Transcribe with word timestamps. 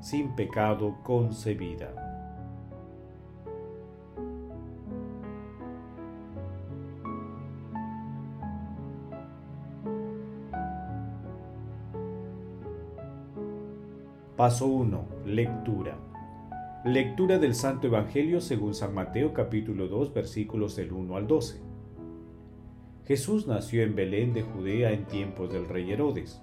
sin 0.00 0.34
pecado 0.36 0.98
concebida. 1.02 2.02
Paso 14.36 14.66
1. 14.66 15.04
Lectura. 15.24 15.96
Lectura 16.84 17.38
del 17.38 17.54
Santo 17.54 17.86
Evangelio 17.86 18.40
según 18.40 18.74
San 18.74 18.94
Mateo 18.94 19.32
capítulo 19.32 19.88
2 19.88 20.12
versículos 20.12 20.76
del 20.76 20.92
1 20.92 21.16
al 21.16 21.26
12. 21.26 21.60
Jesús 23.06 23.46
nació 23.46 23.82
en 23.82 23.94
Belén 23.94 24.34
de 24.34 24.42
Judea 24.42 24.92
en 24.92 25.06
tiempos 25.06 25.52
del 25.52 25.68
rey 25.68 25.90
Herodes 25.90 26.42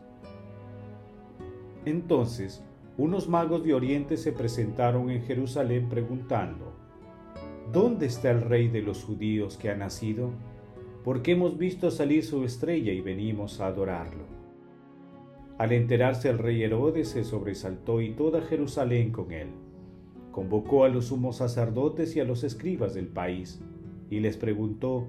entonces, 1.85 2.63
unos 2.97 3.27
magos 3.27 3.63
de 3.63 3.73
Oriente 3.73 4.17
se 4.17 4.31
presentaron 4.31 5.09
en 5.09 5.23
Jerusalén 5.23 5.89
preguntando, 5.89 6.73
¿Dónde 7.71 8.05
está 8.05 8.29
el 8.29 8.41
rey 8.41 8.67
de 8.67 8.83
los 8.83 9.03
judíos 9.03 9.57
que 9.57 9.71
ha 9.71 9.75
nacido? 9.75 10.29
Porque 11.03 11.31
hemos 11.31 11.57
visto 11.57 11.89
salir 11.89 12.23
su 12.23 12.43
estrella 12.43 12.93
y 12.93 13.01
venimos 13.01 13.59
a 13.59 13.67
adorarlo. 13.67 14.25
Al 15.57 15.71
enterarse 15.71 16.29
el 16.29 16.37
rey 16.37 16.61
Herodes 16.61 17.09
se 17.09 17.23
sobresaltó 17.23 17.99
y 18.01 18.11
toda 18.11 18.41
Jerusalén 18.41 19.11
con 19.11 19.31
él. 19.31 19.47
Convocó 20.31 20.83
a 20.83 20.89
los 20.89 21.05
sumos 21.05 21.37
sacerdotes 21.37 22.15
y 22.15 22.19
a 22.19 22.25
los 22.25 22.43
escribas 22.43 22.93
del 22.93 23.07
país 23.07 23.59
y 24.09 24.19
les 24.19 24.37
preguntó 24.37 25.07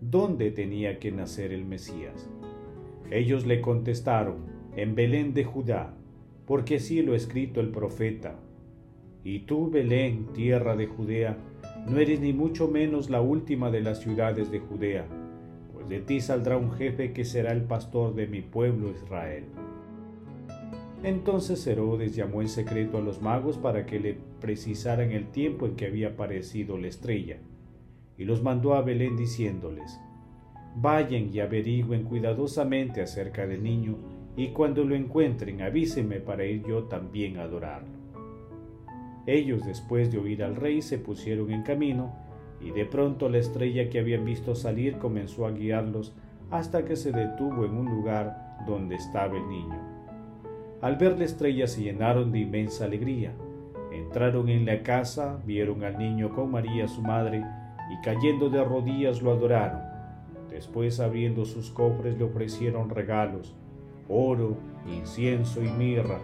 dónde 0.00 0.50
tenía 0.52 0.98
que 0.98 1.12
nacer 1.12 1.52
el 1.52 1.66
Mesías. 1.66 2.30
Ellos 3.10 3.46
le 3.46 3.60
contestaron, 3.60 4.36
en 4.74 4.94
Belén 4.94 5.34
de 5.34 5.44
Judá 5.44 5.94
porque 6.46 6.76
así 6.76 7.02
lo 7.02 7.12
ha 7.12 7.16
escrito 7.16 7.60
el 7.60 7.70
profeta. 7.70 8.36
Y 9.24 9.40
tú, 9.40 9.68
Belén, 9.68 10.28
tierra 10.32 10.76
de 10.76 10.86
Judea, 10.86 11.36
no 11.88 11.98
eres 11.98 12.20
ni 12.20 12.32
mucho 12.32 12.68
menos 12.68 13.10
la 13.10 13.20
última 13.20 13.70
de 13.70 13.80
las 13.80 14.00
ciudades 14.00 14.50
de 14.50 14.60
Judea, 14.60 15.06
pues 15.72 15.88
de 15.88 16.00
ti 16.00 16.20
saldrá 16.20 16.56
un 16.56 16.72
jefe 16.72 17.12
que 17.12 17.24
será 17.24 17.52
el 17.52 17.62
pastor 17.62 18.14
de 18.14 18.28
mi 18.28 18.40
pueblo 18.40 18.90
Israel. 18.90 19.44
Entonces 21.02 21.66
Herodes 21.66 22.16
llamó 22.16 22.40
en 22.42 22.48
secreto 22.48 22.98
a 22.98 23.00
los 23.00 23.20
magos 23.20 23.58
para 23.58 23.84
que 23.84 24.00
le 24.00 24.16
precisaran 24.40 25.12
el 25.12 25.26
tiempo 25.30 25.66
en 25.66 25.76
que 25.76 25.86
había 25.86 26.08
aparecido 26.08 26.78
la 26.78 26.88
estrella, 26.88 27.38
y 28.16 28.24
los 28.24 28.42
mandó 28.42 28.74
a 28.74 28.82
Belén 28.82 29.16
diciéndoles, 29.16 30.00
Vayan 30.76 31.32
y 31.32 31.40
averigüen 31.40 32.04
cuidadosamente 32.04 33.00
acerca 33.00 33.46
del 33.46 33.62
niño, 33.62 33.96
y 34.36 34.48
cuando 34.48 34.84
lo 34.84 34.94
encuentren 34.94 35.62
avísenme 35.62 36.20
para 36.20 36.44
ir 36.44 36.62
yo 36.66 36.84
también 36.84 37.38
a 37.38 37.44
adorarlo. 37.44 37.96
Ellos 39.26 39.64
después 39.66 40.12
de 40.12 40.18
oír 40.18 40.44
al 40.44 40.54
rey 40.54 40.82
se 40.82 40.98
pusieron 40.98 41.50
en 41.50 41.62
camino, 41.62 42.14
y 42.60 42.70
de 42.70 42.84
pronto 42.84 43.28
la 43.28 43.38
estrella 43.38 43.88
que 43.88 43.98
habían 43.98 44.24
visto 44.24 44.54
salir 44.54 44.98
comenzó 44.98 45.46
a 45.46 45.50
guiarlos 45.50 46.14
hasta 46.50 46.84
que 46.84 46.96
se 46.96 47.12
detuvo 47.12 47.64
en 47.64 47.76
un 47.76 47.86
lugar 47.86 48.56
donde 48.66 48.94
estaba 48.94 49.36
el 49.36 49.48
niño. 49.48 49.78
Al 50.80 50.96
ver 50.96 51.18
la 51.18 51.24
estrella 51.24 51.66
se 51.66 51.82
llenaron 51.82 52.30
de 52.30 52.40
inmensa 52.40 52.84
alegría. 52.84 53.32
Entraron 53.90 54.48
en 54.48 54.66
la 54.66 54.82
casa, 54.82 55.40
vieron 55.44 55.82
al 55.82 55.98
niño 55.98 56.34
con 56.34 56.50
María 56.50 56.86
su 56.86 57.02
madre, 57.02 57.44
y 57.90 58.04
cayendo 58.04 58.50
de 58.50 58.62
rodillas 58.62 59.22
lo 59.22 59.32
adoraron. 59.32 59.80
Después 60.50 61.00
abriendo 61.00 61.44
sus 61.44 61.70
cofres 61.70 62.16
le 62.18 62.24
ofrecieron 62.24 62.90
regalos, 62.90 63.56
oro, 64.08 64.56
incienso 64.86 65.62
y 65.62 65.68
mirra, 65.68 66.20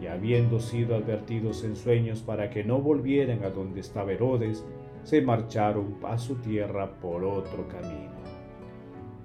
y 0.00 0.06
habiendo 0.06 0.60
sido 0.60 0.96
advertidos 0.96 1.64
en 1.64 1.76
sueños 1.76 2.22
para 2.22 2.50
que 2.50 2.64
no 2.64 2.80
volvieran 2.80 3.42
a 3.44 3.50
donde 3.50 3.80
estaba 3.80 4.12
Herodes, 4.12 4.64
se 5.02 5.22
marcharon 5.22 5.96
a 6.04 6.18
su 6.18 6.36
tierra 6.36 7.00
por 7.00 7.24
otro 7.24 7.66
camino. 7.68 8.18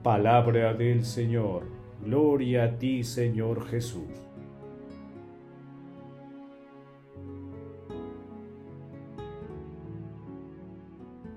Palabra 0.02 0.74
del 0.74 1.06
Señor, 1.06 1.64
gloria 2.04 2.64
a 2.64 2.78
ti 2.78 3.04
Señor 3.04 3.66
Jesús. 3.68 4.24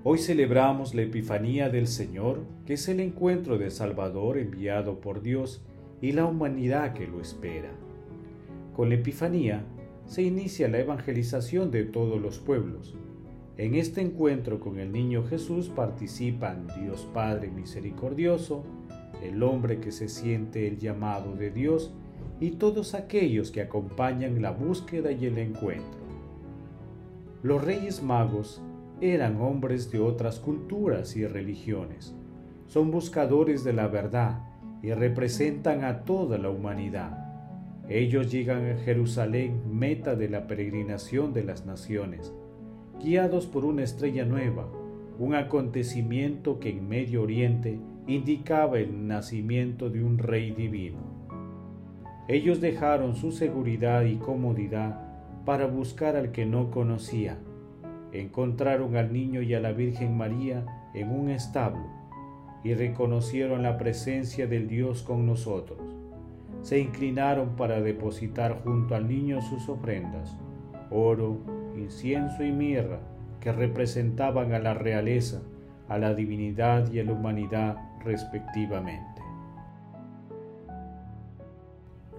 Hoy 0.09 0.19
celebramos 0.19 0.95
la 0.95 1.01
Epifanía 1.01 1.69
del 1.69 1.85
Señor, 1.85 2.45
que 2.65 2.75
es 2.75 2.87
el 2.87 3.01
encuentro 3.01 3.57
del 3.57 3.71
Salvador 3.71 4.37
enviado 4.37 5.01
por 5.01 5.21
Dios 5.21 5.65
y 6.01 6.11
la 6.11 6.25
humanidad 6.25 6.93
que 6.93 7.07
lo 7.07 7.21
espera. 7.21 7.71
Con 8.75 8.89
la 8.89 8.95
Epifanía 8.95 9.65
se 10.05 10.23
inicia 10.23 10.67
la 10.67 10.79
evangelización 10.79 11.71
de 11.71 11.83
todos 11.83 12.21
los 12.21 12.39
pueblos. 12.39 12.95
En 13.57 13.73
este 13.73 14.01
encuentro 14.01 14.59
con 14.59 14.79
el 14.79 14.91
niño 14.91 15.23
Jesús 15.23 15.69
participan 15.69 16.67
Dios 16.79 17.07
Padre 17.13 17.49
misericordioso, 17.49 18.63
el 19.23 19.41
hombre 19.41 19.79
que 19.79 19.91
se 19.91 20.07
siente 20.07 20.67
el 20.67 20.77
llamado 20.77 21.35
de 21.35 21.49
Dios 21.49 21.91
y 22.39 22.51
todos 22.51 22.93
aquellos 22.93 23.49
que 23.49 23.61
acompañan 23.61 24.41
la 24.41 24.51
búsqueda 24.51 25.11
y 25.11 25.25
el 25.25 25.39
encuentro. 25.39 26.05
Los 27.41 27.63
reyes 27.63 28.03
magos 28.03 28.61
eran 29.01 29.41
hombres 29.41 29.91
de 29.91 29.99
otras 29.99 30.39
culturas 30.39 31.15
y 31.15 31.25
religiones. 31.25 32.13
Son 32.67 32.91
buscadores 32.91 33.63
de 33.63 33.73
la 33.73 33.87
verdad 33.87 34.46
y 34.81 34.91
representan 34.91 35.83
a 35.83 36.01
toda 36.01 36.37
la 36.37 36.49
humanidad. 36.49 37.25
Ellos 37.89 38.31
llegan 38.31 38.69
a 38.69 38.75
Jerusalén, 38.75 39.61
meta 39.71 40.15
de 40.15 40.29
la 40.29 40.45
peregrinación 40.47 41.33
de 41.33 41.43
las 41.43 41.65
naciones, 41.65 42.33
guiados 43.01 43.47
por 43.47 43.65
una 43.65 43.83
estrella 43.83 44.25
nueva, 44.25 44.67
un 45.19 45.35
acontecimiento 45.35 46.59
que 46.59 46.69
en 46.69 46.87
Medio 46.87 47.23
Oriente 47.23 47.79
indicaba 48.05 48.77
el 48.79 49.07
nacimiento 49.07 49.89
de 49.89 50.03
un 50.03 50.17
rey 50.17 50.51
divino. 50.51 50.97
Ellos 52.27 52.59
dejaron 52.59 53.15
su 53.15 53.31
seguridad 53.31 54.03
y 54.03 54.17
comodidad 54.17 55.01
para 55.45 55.65
buscar 55.65 56.17
al 56.17 56.31
que 56.31 56.45
no 56.45 56.71
conocía. 56.71 57.37
Encontraron 58.11 58.97
al 58.97 59.13
niño 59.13 59.41
y 59.41 59.53
a 59.53 59.61
la 59.61 59.71
Virgen 59.71 60.17
María 60.17 60.65
en 60.93 61.09
un 61.09 61.29
establo 61.29 61.96
y 62.63 62.73
reconocieron 62.73 63.63
la 63.63 63.77
presencia 63.77 64.47
del 64.47 64.67
Dios 64.67 65.03
con 65.03 65.25
nosotros. 65.25 65.79
Se 66.61 66.79
inclinaron 66.79 67.55
para 67.55 67.81
depositar 67.81 68.61
junto 68.63 68.95
al 68.95 69.07
niño 69.07 69.41
sus 69.41 69.69
ofrendas, 69.69 70.35
oro, 70.89 71.37
incienso 71.75 72.43
y 72.43 72.51
mirra, 72.51 72.99
que 73.39 73.51
representaban 73.51 74.53
a 74.53 74.59
la 74.59 74.73
realeza, 74.73 75.41
a 75.87 75.97
la 75.97 76.13
divinidad 76.13 76.91
y 76.91 76.99
a 76.99 77.03
la 77.03 77.13
humanidad 77.13 77.77
respectivamente. 78.03 79.21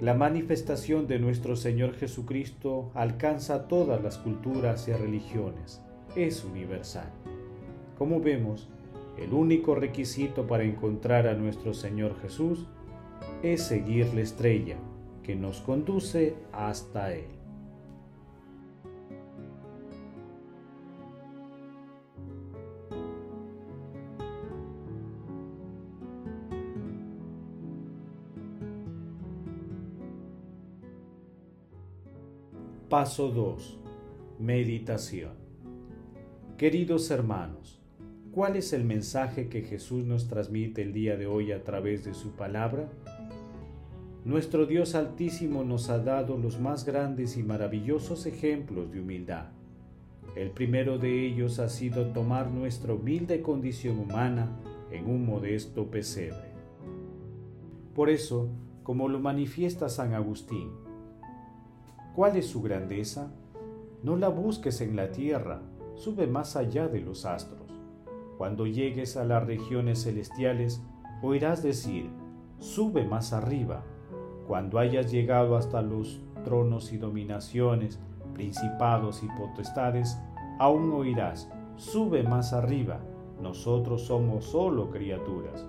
La 0.00 0.14
manifestación 0.14 1.08
de 1.08 1.18
nuestro 1.18 1.56
Señor 1.56 1.94
Jesucristo 1.96 2.92
alcanza 2.94 3.66
todas 3.66 4.00
las 4.00 4.16
culturas 4.16 4.86
y 4.86 4.92
religiones, 4.92 5.82
es 6.14 6.44
universal. 6.44 7.10
Como 7.98 8.20
vemos, 8.20 8.70
el 9.18 9.32
único 9.32 9.74
requisito 9.74 10.46
para 10.46 10.64
encontrar 10.64 11.26
a 11.26 11.34
nuestro 11.34 11.74
Señor 11.74 12.16
Jesús 12.20 12.66
es 13.42 13.62
seguir 13.62 14.12
la 14.14 14.20
estrella 14.20 14.76
que 15.22 15.34
nos 15.34 15.60
conduce 15.60 16.36
hasta 16.52 17.12
Él. 17.14 17.38
Paso 32.88 33.28
2. 33.28 33.78
Meditación. 34.38 35.32
Queridos 36.56 37.10
hermanos, 37.10 37.77
¿Cuál 38.38 38.54
es 38.54 38.72
el 38.72 38.84
mensaje 38.84 39.48
que 39.48 39.62
Jesús 39.62 40.04
nos 40.04 40.28
transmite 40.28 40.80
el 40.80 40.92
día 40.92 41.16
de 41.16 41.26
hoy 41.26 41.50
a 41.50 41.64
través 41.64 42.04
de 42.04 42.14
su 42.14 42.36
palabra? 42.36 42.88
nuestro 44.24 44.64
Dios 44.64 44.94
Altísimo 44.94 45.64
nos 45.64 45.90
ha 45.90 45.98
dado 45.98 46.38
los 46.38 46.60
más 46.60 46.84
grandes 46.84 47.36
y 47.36 47.42
maravillosos 47.42 48.26
ejemplos 48.26 48.92
de 48.92 49.00
humildad. 49.00 49.46
El 50.36 50.52
primero 50.52 50.98
de 50.98 51.26
ellos 51.26 51.58
ha 51.58 51.68
sido 51.68 52.12
tomar 52.12 52.48
nuestra 52.52 52.94
humilde 52.94 53.42
condición 53.42 53.98
humana 53.98 54.56
en 54.92 55.10
un 55.10 55.26
modesto 55.26 55.90
pesebre. 55.90 56.52
Por 57.92 58.08
eso, 58.08 58.50
como 58.84 59.08
lo 59.08 59.18
manifiesta 59.18 59.88
San 59.88 60.14
Agustín, 60.14 60.70
¿cuál 62.14 62.36
es 62.36 62.46
su 62.46 62.62
grandeza? 62.62 63.32
No 64.04 64.14
la 64.14 64.28
busques 64.28 64.80
en 64.80 64.94
la 64.94 65.10
tierra, 65.10 65.60
sube 65.96 66.28
más 66.28 66.54
allá 66.54 66.86
de 66.86 67.00
los 67.00 67.24
astros. 67.24 67.67
Cuando 68.38 68.68
llegues 68.68 69.16
a 69.16 69.24
las 69.24 69.44
regiones 69.44 70.04
celestiales, 70.04 70.80
oirás 71.22 71.60
decir, 71.64 72.08
sube 72.60 73.04
más 73.04 73.32
arriba. 73.32 73.82
Cuando 74.46 74.78
hayas 74.78 75.10
llegado 75.10 75.56
hasta 75.56 75.82
los 75.82 76.20
tronos 76.44 76.92
y 76.92 76.98
dominaciones, 76.98 77.98
principados 78.34 79.24
y 79.24 79.26
potestades, 79.36 80.16
aún 80.60 80.92
oirás, 80.92 81.50
sube 81.74 82.22
más 82.22 82.52
arriba, 82.52 83.00
nosotros 83.42 84.02
somos 84.02 84.44
solo 84.44 84.88
criaturas. 84.90 85.66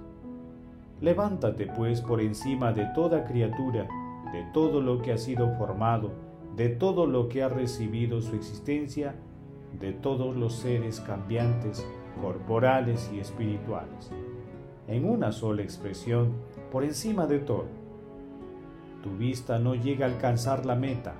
Levántate 1.02 1.66
pues 1.66 2.02
por 2.02 2.22
encima 2.22 2.72
de 2.72 2.86
toda 2.94 3.26
criatura, 3.26 3.88
de 4.32 4.44
todo 4.54 4.80
lo 4.80 5.02
que 5.02 5.12
ha 5.12 5.18
sido 5.18 5.50
formado, 5.58 6.12
de 6.56 6.70
todo 6.70 7.08
lo 7.08 7.30
que 7.30 7.42
ha 7.42 7.50
recibido 7.50 8.22
su 8.22 8.36
existencia, 8.36 9.16
de 9.80 9.92
todos 9.92 10.36
los 10.36 10.54
seres 10.54 11.00
cambiantes, 11.00 11.84
corporales 12.22 13.10
y 13.14 13.20
espirituales. 13.20 14.12
En 14.88 15.06
una 15.10 15.32
sola 15.32 15.62
expresión, 15.62 16.34
por 16.72 16.84
encima 16.84 17.28
de 17.28 17.40
todo. 17.40 17.68
Tu 19.04 19.12
vista 19.18 19.60
no 19.60 19.76
llega 19.76 20.06
a 20.06 20.10
alcanzar 20.10 20.66
la 20.66 20.76
meta. 20.76 21.16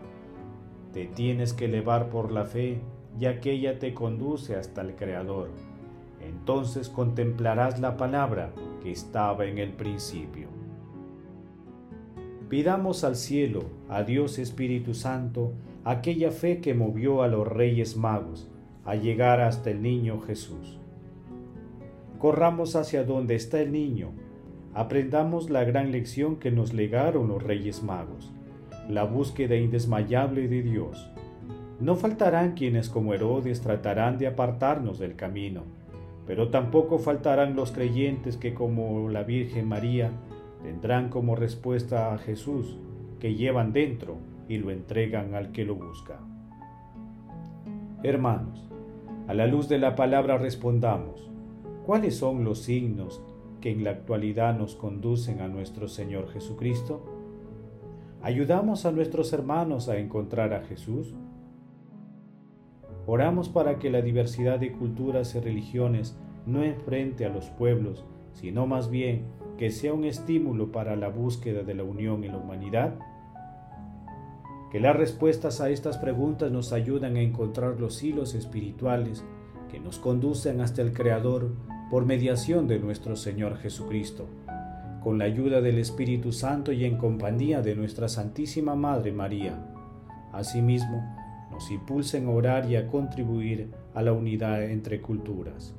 Te 0.94 1.06
tienes 1.06 1.54
que 1.54 1.66
elevar 1.66 2.10
por 2.10 2.32
la 2.32 2.46
fe, 2.46 2.82
ya 3.18 3.40
que 3.40 3.52
ella 3.52 3.80
te 3.80 3.94
conduce 3.94 4.56
hasta 4.56 4.82
el 4.82 4.96
Creador. 4.96 5.50
Entonces 6.22 6.90
contemplarás 6.90 7.80
la 7.80 7.96
palabra 7.96 8.52
que 8.82 8.92
estaba 8.92 9.46
en 9.46 9.58
el 9.58 9.72
principio. 9.72 10.50
Pidamos 12.50 13.04
al 13.04 13.16
cielo, 13.16 13.62
a 13.90 14.04
Dios 14.04 14.40
Espíritu 14.40 14.96
Santo, 14.96 15.54
aquella 15.84 16.32
fe 16.32 16.60
que 16.62 16.74
movió 16.74 17.22
a 17.22 17.28
los 17.28 17.48
reyes 17.48 17.96
magos 17.96 18.50
a 18.86 18.96
llegar 18.96 19.40
hasta 19.40 19.70
el 19.70 19.84
niño 19.84 20.20
Jesús. 20.22 20.79
Corramos 22.20 22.76
hacia 22.76 23.06
donde 23.06 23.36
está 23.36 23.62
el 23.62 23.72
niño, 23.72 24.10
aprendamos 24.74 25.50
la 25.50 25.64
gran 25.64 25.94
lección 25.94 26.36
que 26.36 26.52
nos 26.52 26.74
legaron 26.74 27.30
los 27.30 27.42
reyes 27.42 27.82
magos, 27.82 28.34
la 28.90 29.06
búsqueda 29.06 29.56
indesmayable 29.56 30.50
de 30.50 30.62
Dios. 30.62 31.10
No 31.80 31.96
faltarán 31.96 32.56
quienes 32.56 32.90
como 32.90 33.14
Herodes 33.14 33.62
tratarán 33.62 34.18
de 34.18 34.28
apartarnos 34.28 35.00
del 35.00 35.16
camino, 35.16 35.64
pero 36.28 36.50
tampoco 36.50 37.00
faltarán 37.00 37.56
los 37.56 37.72
creyentes 37.72 38.36
que 38.36 38.54
como 38.54 39.08
la 39.08 39.24
Virgen 39.24 39.70
María 39.70 40.12
tendrán 40.62 41.08
como 41.08 41.38
respuesta 41.38 42.14
a 42.14 42.18
Jesús, 42.18 42.78
que 43.22 43.36
llevan 43.36 43.72
dentro 43.72 44.18
y 44.50 44.58
lo 44.58 44.72
entregan 44.72 45.36
al 45.36 45.54
que 45.54 45.64
lo 45.64 45.76
busca. 45.76 46.20
Hermanos, 48.04 48.68
a 49.30 49.34
la 49.34 49.48
luz 49.48 49.70
de 49.70 49.78
la 49.78 49.96
palabra 49.96 50.38
respondamos, 50.38 51.30
¿cuáles 51.86 52.16
son 52.18 52.44
los 52.44 52.60
signos 52.60 53.22
que 53.62 53.72
en 53.72 53.84
la 53.84 53.92
actualidad 53.92 54.58
nos 54.58 54.76
conducen 54.76 55.42
a 55.42 55.48
nuestro 55.48 55.88
Señor 55.88 56.30
Jesucristo? 56.30 57.06
¿Ayudamos 58.22 58.86
a 58.86 58.92
nuestros 58.92 59.32
hermanos 59.34 59.90
a 59.90 59.98
encontrar 59.98 60.54
a 60.54 60.64
Jesús? 60.64 61.16
Oramos 63.06 63.50
para 63.50 63.80
que 63.80 63.90
la 63.90 64.02
diversidad 64.02 64.60
de 64.60 64.72
culturas 64.72 65.34
y 65.36 65.40
religiones 65.40 66.18
no 66.46 66.64
enfrente 66.64 67.26
a 67.26 67.30
los 67.30 67.46
pueblos, 67.50 68.06
sino 68.34 68.68
más 68.68 68.90
bien 68.90 69.26
que 69.58 69.72
sea 69.72 69.94
un 69.94 70.06
estímulo 70.06 70.72
para 70.72 70.96
la 70.96 71.10
búsqueda 71.10 71.64
de 71.64 71.74
la 71.74 71.84
unión 71.84 72.24
en 72.24 72.34
la 72.34 72.38
humanidad? 72.38 72.96
Que 74.72 74.80
las 74.80 74.96
respuestas 74.96 75.62
a 75.62 75.70
estas 75.70 75.98
preguntas 75.98 76.52
nos 76.52 76.72
ayuden 76.72 77.18
a 77.18 77.22
encontrar 77.22 77.80
los 77.80 78.04
hilos 78.04 78.36
espirituales 78.36 79.26
que 79.72 79.80
nos 79.80 80.00
conducen 80.00 80.62
hasta 80.62 80.82
el 80.82 80.94
Creador 80.94 81.52
por 81.90 82.06
mediación 82.06 82.68
de 82.68 82.80
nuestro 82.80 83.16
Señor 83.16 83.58
Jesucristo, 83.58 84.28
con 85.02 85.18
la 85.18 85.26
ayuda 85.26 85.62
del 85.62 85.80
Espíritu 85.80 86.32
Santo 86.32 86.72
y 86.72 86.86
en 86.86 86.98
compañía 86.98 87.62
de 87.62 87.76
nuestra 87.76 88.10
Santísima 88.10 88.76
Madre 88.76 89.12
María. 89.12 89.58
Asimismo, 90.34 91.04
nos 91.52 91.72
impulsen 91.72 92.28
a 92.28 92.32
orar 92.32 92.70
y 92.70 92.76
a 92.76 92.88
contribuir 92.88 93.72
a 93.94 94.02
la 94.02 94.14
unidad 94.14 94.64
entre 94.64 95.02
culturas. 95.02 95.74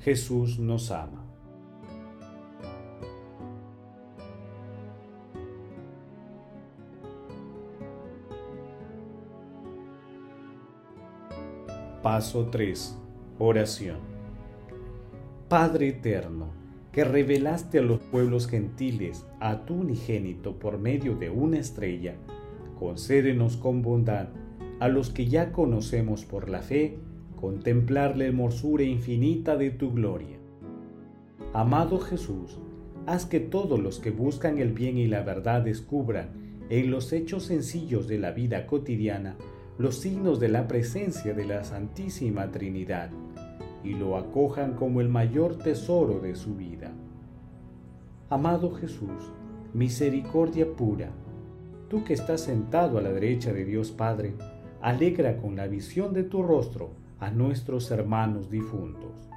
Jesús 0.00 0.58
nos 0.58 0.90
ama. 0.90 1.22
Paso 12.02 12.46
3. 12.46 13.05
Oración. 13.38 13.98
Padre 15.50 15.88
eterno, 15.88 16.46
que 16.90 17.04
revelaste 17.04 17.80
a 17.80 17.82
los 17.82 18.00
pueblos 18.00 18.48
gentiles 18.48 19.26
a 19.40 19.66
tu 19.66 19.74
unigénito 19.74 20.58
por 20.58 20.78
medio 20.78 21.16
de 21.16 21.28
una 21.28 21.58
estrella, 21.58 22.14
concédenos 22.78 23.58
con 23.58 23.82
bondad 23.82 24.28
a 24.80 24.88
los 24.88 25.10
que 25.10 25.26
ya 25.26 25.52
conocemos 25.52 26.24
por 26.24 26.48
la 26.48 26.62
fe, 26.62 26.96
contemplar 27.38 28.16
la 28.16 28.24
hermosura 28.24 28.84
infinita 28.84 29.58
de 29.58 29.70
tu 29.70 29.92
gloria. 29.92 30.38
Amado 31.52 31.98
Jesús, 32.00 32.58
haz 33.04 33.26
que 33.26 33.40
todos 33.40 33.78
los 33.78 33.98
que 33.98 34.12
buscan 34.12 34.58
el 34.60 34.72
bien 34.72 34.96
y 34.96 35.08
la 35.08 35.20
verdad 35.20 35.60
descubran 35.60 36.30
en 36.70 36.90
los 36.90 37.12
hechos 37.12 37.42
sencillos 37.42 38.08
de 38.08 38.18
la 38.18 38.30
vida 38.30 38.66
cotidiana 38.66 39.36
los 39.76 39.96
signos 39.98 40.40
de 40.40 40.48
la 40.48 40.66
presencia 40.66 41.34
de 41.34 41.44
la 41.44 41.62
Santísima 41.62 42.50
Trinidad 42.50 43.10
y 43.86 43.94
lo 43.94 44.16
acojan 44.16 44.74
como 44.74 45.00
el 45.00 45.08
mayor 45.08 45.56
tesoro 45.56 46.18
de 46.18 46.34
su 46.34 46.56
vida. 46.56 46.90
Amado 48.28 48.74
Jesús, 48.74 49.30
misericordia 49.72 50.66
pura, 50.74 51.10
tú 51.88 52.02
que 52.02 52.14
estás 52.14 52.40
sentado 52.40 52.98
a 52.98 53.00
la 53.00 53.12
derecha 53.12 53.52
de 53.52 53.64
Dios 53.64 53.92
Padre, 53.92 54.34
alegra 54.82 55.36
con 55.36 55.54
la 55.54 55.68
visión 55.68 56.12
de 56.12 56.24
tu 56.24 56.42
rostro 56.42 56.90
a 57.20 57.30
nuestros 57.30 57.88
hermanos 57.92 58.50
difuntos. 58.50 59.30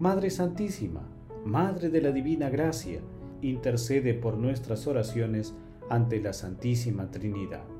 Madre 0.00 0.30
Santísima, 0.30 1.02
Madre 1.44 1.90
de 1.90 2.00
la 2.00 2.10
Divina 2.10 2.48
Gracia, 2.48 3.00
intercede 3.42 4.14
por 4.14 4.38
nuestras 4.38 4.86
oraciones 4.86 5.54
ante 5.90 6.22
la 6.22 6.32
Santísima 6.32 7.10
Trinidad. 7.10 7.71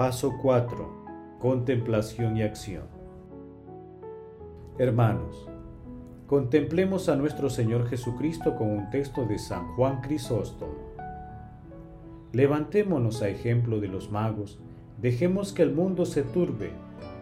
Paso 0.00 0.38
4. 0.40 1.38
Contemplación 1.40 2.34
y 2.38 2.42
acción. 2.42 2.84
Hermanos, 4.78 5.46
contemplemos 6.26 7.10
a 7.10 7.16
nuestro 7.16 7.50
Señor 7.50 7.86
Jesucristo 7.86 8.56
con 8.56 8.70
un 8.70 8.88
texto 8.88 9.26
de 9.26 9.38
San 9.38 9.74
Juan 9.74 10.00
Crisóstomo. 10.00 10.72
Levantémonos 12.32 13.20
a 13.20 13.28
ejemplo 13.28 13.78
de 13.78 13.88
los 13.88 14.10
magos, 14.10 14.58
dejemos 15.02 15.52
que 15.52 15.64
el 15.64 15.74
mundo 15.74 16.06
se 16.06 16.22
turbe, 16.22 16.70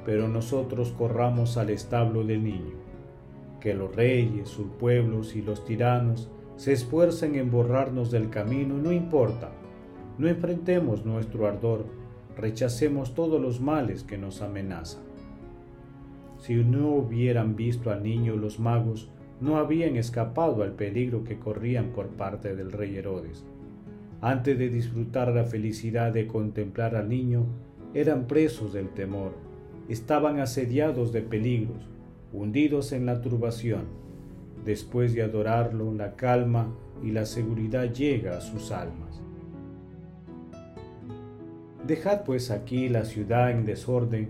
pero 0.04 0.28
nosotros 0.28 0.92
corramos 0.96 1.56
al 1.56 1.70
establo 1.70 2.22
del 2.22 2.44
niño. 2.44 2.76
Que 3.58 3.74
los 3.74 3.92
reyes, 3.96 4.50
sus 4.50 4.68
pueblos 4.78 5.34
y 5.34 5.42
los 5.42 5.64
tiranos 5.64 6.30
se 6.54 6.74
esfuercen 6.74 7.34
en 7.34 7.50
borrarnos 7.50 8.12
del 8.12 8.30
camino, 8.30 8.78
no 8.78 8.92
importa. 8.92 9.50
No 10.16 10.28
enfrentemos 10.28 11.04
nuestro 11.04 11.48
ardor 11.48 11.97
rechacemos 12.38 13.14
todos 13.14 13.40
los 13.40 13.60
males 13.60 14.04
que 14.04 14.16
nos 14.16 14.40
amenazan. 14.42 15.02
Si 16.38 16.54
no 16.54 16.92
hubieran 16.92 17.56
visto 17.56 17.90
al 17.90 18.04
niño 18.04 18.36
los 18.36 18.60
magos, 18.60 19.10
no 19.40 19.58
habían 19.58 19.96
escapado 19.96 20.62
al 20.62 20.72
peligro 20.72 21.24
que 21.24 21.38
corrían 21.38 21.90
por 21.90 22.08
parte 22.08 22.54
del 22.54 22.72
rey 22.72 22.96
Herodes. 22.96 23.44
Antes 24.20 24.58
de 24.58 24.68
disfrutar 24.68 25.32
la 25.32 25.44
felicidad 25.44 26.12
de 26.12 26.26
contemplar 26.26 26.96
al 26.96 27.08
niño, 27.08 27.46
eran 27.92 28.26
presos 28.26 28.72
del 28.72 28.88
temor, 28.90 29.32
estaban 29.88 30.38
asediados 30.38 31.12
de 31.12 31.22
peligros, 31.22 31.88
hundidos 32.32 32.92
en 32.92 33.06
la 33.06 33.20
turbación. 33.20 33.84
Después 34.64 35.14
de 35.14 35.22
adorarlo, 35.22 35.92
la 35.92 36.14
calma 36.14 36.74
y 37.02 37.10
la 37.10 37.26
seguridad 37.26 37.92
llega 37.92 38.36
a 38.36 38.40
sus 38.40 38.70
almas. 38.70 39.22
Dejad 41.88 42.24
pues 42.24 42.50
aquí 42.50 42.90
la 42.90 43.06
ciudad 43.06 43.50
en 43.50 43.64
desorden, 43.64 44.28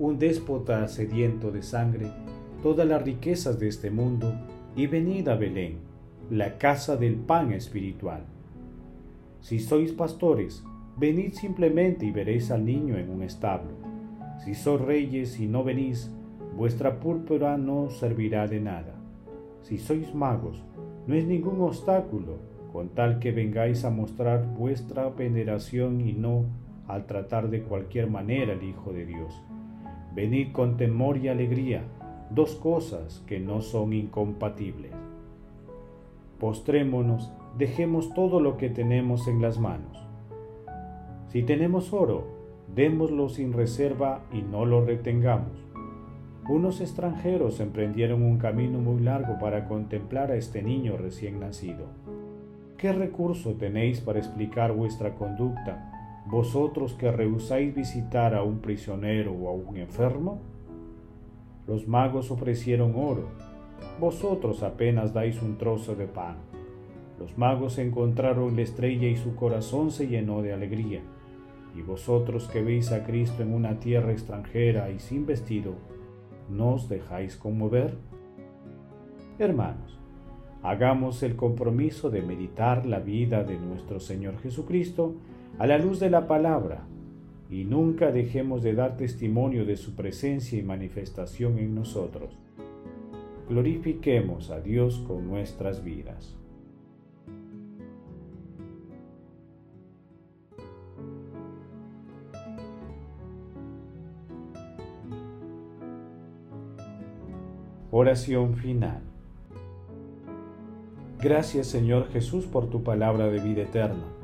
un 0.00 0.18
déspota 0.18 0.88
sediento 0.88 1.52
de 1.52 1.62
sangre, 1.62 2.08
todas 2.64 2.84
las 2.84 3.00
riquezas 3.00 3.60
de 3.60 3.68
este 3.68 3.92
mundo, 3.92 4.34
y 4.74 4.88
venid 4.88 5.28
a 5.28 5.36
Belén, 5.36 5.76
la 6.30 6.58
casa 6.58 6.96
del 6.96 7.14
pan 7.14 7.52
espiritual. 7.52 8.24
Si 9.40 9.60
sois 9.60 9.92
pastores, 9.92 10.64
venid 10.96 11.34
simplemente 11.34 12.06
y 12.06 12.10
veréis 12.10 12.50
al 12.50 12.64
niño 12.64 12.98
en 12.98 13.08
un 13.08 13.22
establo. 13.22 13.70
Si 14.44 14.56
sois 14.56 14.80
reyes 14.80 15.38
y 15.38 15.46
no 15.46 15.62
venís, 15.62 16.10
vuestra 16.56 16.98
púrpura 16.98 17.56
no 17.56 17.88
servirá 17.90 18.48
de 18.48 18.58
nada. 18.58 18.96
Si 19.62 19.78
sois 19.78 20.12
magos, 20.12 20.60
no 21.06 21.14
es 21.14 21.24
ningún 21.24 21.60
obstáculo, 21.60 22.38
con 22.72 22.88
tal 22.88 23.20
que 23.20 23.30
vengáis 23.30 23.84
a 23.84 23.90
mostrar 23.90 24.44
vuestra 24.58 25.08
veneración 25.10 26.00
y 26.00 26.14
no 26.14 26.63
al 26.88 27.06
tratar 27.06 27.50
de 27.50 27.62
cualquier 27.62 28.08
manera 28.08 28.52
al 28.52 28.62
Hijo 28.62 28.92
de 28.92 29.06
Dios. 29.06 29.42
Venid 30.14 30.52
con 30.52 30.76
temor 30.76 31.16
y 31.18 31.28
alegría, 31.28 31.82
dos 32.30 32.54
cosas 32.54 33.22
que 33.26 33.40
no 33.40 33.60
son 33.60 33.92
incompatibles. 33.92 34.92
Postrémonos, 36.38 37.32
dejemos 37.56 38.12
todo 38.14 38.40
lo 38.40 38.56
que 38.56 38.68
tenemos 38.68 39.28
en 39.28 39.40
las 39.40 39.58
manos. 39.58 40.06
Si 41.28 41.42
tenemos 41.42 41.92
oro, 41.92 42.26
démoslo 42.74 43.28
sin 43.28 43.52
reserva 43.52 44.22
y 44.32 44.42
no 44.42 44.64
lo 44.64 44.84
retengamos. 44.84 45.64
Unos 46.48 46.80
extranjeros 46.80 47.60
emprendieron 47.60 48.22
un 48.22 48.38
camino 48.38 48.78
muy 48.78 49.00
largo 49.00 49.38
para 49.38 49.66
contemplar 49.66 50.30
a 50.30 50.36
este 50.36 50.62
niño 50.62 50.96
recién 50.96 51.40
nacido. 51.40 51.86
¿Qué 52.76 52.92
recurso 52.92 53.54
tenéis 53.54 54.00
para 54.00 54.18
explicar 54.18 54.72
vuestra 54.72 55.14
conducta, 55.14 55.93
vosotros 56.26 56.94
que 56.94 57.12
rehusáis 57.12 57.74
visitar 57.74 58.34
a 58.34 58.42
un 58.42 58.60
prisionero 58.60 59.32
o 59.32 59.48
a 59.48 59.52
un 59.52 59.76
enfermo? 59.76 60.40
Los 61.66 61.86
magos 61.86 62.30
ofrecieron 62.30 62.94
oro, 62.96 63.28
vosotros 64.00 64.62
apenas 64.62 65.12
dais 65.12 65.40
un 65.42 65.56
trozo 65.56 65.94
de 65.94 66.06
pan. 66.06 66.36
Los 67.18 67.38
magos 67.38 67.78
encontraron 67.78 68.56
la 68.56 68.62
estrella 68.62 69.06
y 69.06 69.16
su 69.16 69.36
corazón 69.36 69.90
se 69.90 70.08
llenó 70.08 70.42
de 70.42 70.52
alegría. 70.52 71.02
Y 71.76 71.82
vosotros 71.82 72.48
que 72.48 72.62
veis 72.62 72.92
a 72.92 73.04
Cristo 73.04 73.42
en 73.42 73.52
una 73.52 73.78
tierra 73.78 74.12
extranjera 74.12 74.90
y 74.90 74.98
sin 74.98 75.26
vestido, 75.26 75.74
¿no 76.48 76.74
os 76.74 76.88
dejáis 76.88 77.36
conmover? 77.36 77.96
Hermanos, 79.38 79.98
hagamos 80.62 81.22
el 81.22 81.36
compromiso 81.36 82.10
de 82.10 82.22
meditar 82.22 82.86
la 82.86 83.00
vida 83.00 83.44
de 83.44 83.58
nuestro 83.58 84.00
Señor 84.00 84.38
Jesucristo 84.38 85.14
a 85.58 85.66
la 85.66 85.78
luz 85.78 86.00
de 86.00 86.10
la 86.10 86.26
palabra 86.26 86.84
y 87.48 87.64
nunca 87.64 88.10
dejemos 88.10 88.62
de 88.62 88.74
dar 88.74 88.96
testimonio 88.96 89.64
de 89.64 89.76
su 89.76 89.94
presencia 89.94 90.58
y 90.58 90.62
manifestación 90.62 91.58
en 91.58 91.74
nosotros. 91.74 92.36
Glorifiquemos 93.48 94.50
a 94.50 94.60
Dios 94.60 95.04
con 95.06 95.28
nuestras 95.28 95.84
vidas. 95.84 96.36
Oración 107.92 108.56
final. 108.56 109.02
Gracias 111.20 111.68
Señor 111.68 112.08
Jesús 112.08 112.46
por 112.46 112.68
tu 112.68 112.82
palabra 112.82 113.28
de 113.28 113.38
vida 113.38 113.62
eterna 113.62 114.23